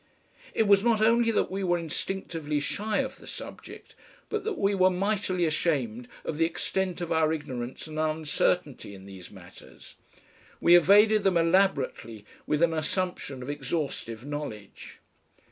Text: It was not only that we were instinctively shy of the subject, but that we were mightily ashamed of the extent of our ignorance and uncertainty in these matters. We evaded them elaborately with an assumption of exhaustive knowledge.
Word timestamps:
It 0.55 0.67
was 0.67 0.83
not 0.83 0.99
only 0.99 1.29
that 1.29 1.51
we 1.51 1.63
were 1.63 1.77
instinctively 1.77 2.59
shy 2.59 2.97
of 3.01 3.17
the 3.17 3.27
subject, 3.27 3.93
but 4.29 4.43
that 4.45 4.57
we 4.57 4.73
were 4.73 4.89
mightily 4.89 5.45
ashamed 5.45 6.07
of 6.25 6.39
the 6.39 6.45
extent 6.45 7.01
of 7.01 7.11
our 7.11 7.31
ignorance 7.31 7.85
and 7.85 7.99
uncertainty 7.99 8.95
in 8.95 9.05
these 9.05 9.29
matters. 9.29 9.93
We 10.59 10.75
evaded 10.75 11.23
them 11.23 11.37
elaborately 11.37 12.25
with 12.47 12.63
an 12.63 12.73
assumption 12.73 13.43
of 13.43 13.49
exhaustive 13.51 14.25
knowledge. 14.25 14.97